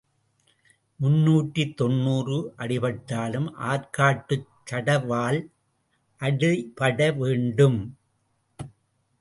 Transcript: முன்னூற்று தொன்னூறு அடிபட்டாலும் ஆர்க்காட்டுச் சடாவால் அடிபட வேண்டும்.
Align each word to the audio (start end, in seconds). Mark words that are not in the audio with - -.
முன்னூற்று 0.99 1.63
தொன்னூறு 1.73 2.37
அடிபட்டாலும் 2.57 3.49
ஆர்க்காட்டுச் 3.67 4.49
சடாவால் 4.71 5.39
அடிபட 6.21 7.11
வேண்டும். 7.13 7.79